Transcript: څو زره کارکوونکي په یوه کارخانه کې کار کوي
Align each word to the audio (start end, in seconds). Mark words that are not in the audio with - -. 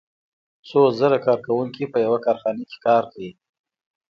څو 0.67 0.79
زره 0.99 1.17
کارکوونکي 1.25 1.83
په 1.91 1.97
یوه 2.05 2.19
کارخانه 2.25 2.63
کې 2.69 2.77
کار 2.85 3.03
کوي 3.11 3.31